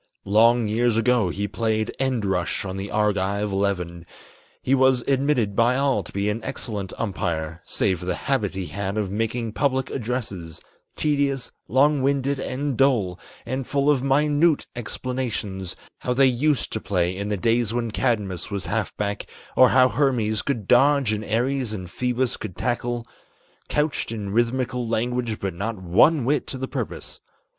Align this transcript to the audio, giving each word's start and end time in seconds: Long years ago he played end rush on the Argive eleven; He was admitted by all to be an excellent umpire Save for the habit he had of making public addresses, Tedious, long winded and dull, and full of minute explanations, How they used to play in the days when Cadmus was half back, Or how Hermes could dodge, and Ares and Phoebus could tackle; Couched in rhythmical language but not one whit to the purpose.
Long 0.25 0.67
years 0.67 0.97
ago 0.97 1.29
he 1.29 1.47
played 1.47 1.93
end 1.99 2.25
rush 2.25 2.65
on 2.65 2.75
the 2.75 2.89
Argive 2.89 3.51
eleven; 3.51 4.07
He 4.63 4.73
was 4.73 5.01
admitted 5.07 5.55
by 5.55 5.77
all 5.77 6.01
to 6.01 6.11
be 6.11 6.27
an 6.27 6.43
excellent 6.43 6.91
umpire 6.97 7.61
Save 7.65 7.99
for 7.99 8.05
the 8.05 8.15
habit 8.15 8.55
he 8.55 8.65
had 8.65 8.97
of 8.97 9.11
making 9.11 9.53
public 9.53 9.91
addresses, 9.91 10.59
Tedious, 10.95 11.51
long 11.67 12.01
winded 12.01 12.39
and 12.39 12.75
dull, 12.75 13.19
and 13.45 13.67
full 13.67 13.91
of 13.91 14.01
minute 14.01 14.65
explanations, 14.75 15.75
How 15.99 16.15
they 16.15 16.25
used 16.25 16.73
to 16.73 16.81
play 16.81 17.15
in 17.15 17.29
the 17.29 17.37
days 17.37 17.71
when 17.71 17.91
Cadmus 17.91 18.49
was 18.49 18.65
half 18.65 18.97
back, 18.97 19.27
Or 19.55 19.69
how 19.69 19.87
Hermes 19.87 20.41
could 20.41 20.67
dodge, 20.67 21.11
and 21.13 21.23
Ares 21.23 21.73
and 21.73 21.87
Phoebus 21.91 22.37
could 22.37 22.57
tackle; 22.57 23.05
Couched 23.69 24.11
in 24.11 24.31
rhythmical 24.31 24.87
language 24.87 25.39
but 25.39 25.53
not 25.53 25.77
one 25.77 26.25
whit 26.25 26.47
to 26.47 26.57
the 26.57 26.67
purpose. 26.67 27.21